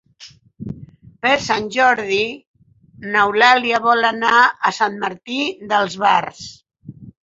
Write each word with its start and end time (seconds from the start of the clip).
Per 1.25 1.33
Sant 1.47 1.67
Jordi 1.75 2.17
n'Eulàlia 3.05 3.83
vol 3.87 4.11
anar 4.13 4.35
a 4.43 4.77
Sant 4.83 5.01
Martí 5.07 5.43
d'Albars. 5.73 6.47